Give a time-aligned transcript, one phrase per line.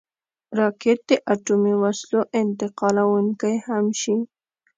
[0.59, 4.15] راکټ د اټومي وسلو انتقالونکی هم شي